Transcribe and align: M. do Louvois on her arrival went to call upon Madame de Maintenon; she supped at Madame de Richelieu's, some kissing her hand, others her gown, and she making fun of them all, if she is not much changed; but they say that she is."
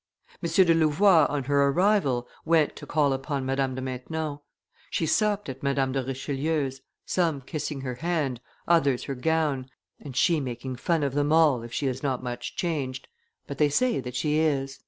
M. 0.41 0.49
do 0.49 0.73
Louvois 0.73 1.27
on 1.29 1.43
her 1.43 1.67
arrival 1.67 2.27
went 2.43 2.75
to 2.77 2.87
call 2.87 3.13
upon 3.13 3.45
Madame 3.45 3.75
de 3.75 3.81
Maintenon; 3.81 4.39
she 4.89 5.05
supped 5.05 5.47
at 5.47 5.61
Madame 5.61 5.91
de 5.91 6.03
Richelieu's, 6.03 6.81
some 7.05 7.39
kissing 7.39 7.81
her 7.81 7.93
hand, 7.93 8.41
others 8.67 9.03
her 9.03 9.13
gown, 9.13 9.69
and 9.99 10.17
she 10.17 10.39
making 10.39 10.77
fun 10.77 11.03
of 11.03 11.13
them 11.13 11.31
all, 11.31 11.61
if 11.61 11.71
she 11.71 11.85
is 11.85 12.01
not 12.01 12.23
much 12.23 12.55
changed; 12.55 13.07
but 13.45 13.59
they 13.59 13.69
say 13.69 13.99
that 13.99 14.15
she 14.15 14.39
is." 14.39 14.79